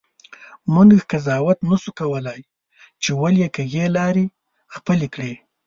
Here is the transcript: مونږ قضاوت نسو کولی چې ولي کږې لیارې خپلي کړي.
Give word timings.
مونږ 0.73 0.91
قضاوت 1.11 1.57
نسو 1.69 1.89
کولی 1.99 2.39
چې 3.03 3.09
ولي 3.21 3.47
کږې 3.55 3.83
لیارې 3.95 4.25
خپلي 4.75 5.07
کړي. 5.13 5.33